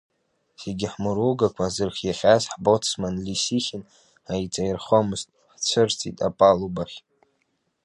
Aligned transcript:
Зегьы 0.61 0.87
ҳмыругақәа 0.93 1.65
зырхиахьаз 1.75 2.43
ҳбоцман 2.51 3.15
Лисихин 3.25 3.83
ҳаиҵаирхомызт, 4.27 5.27
ҳцәырҵит 5.53 6.17
апалубахь. 6.27 6.97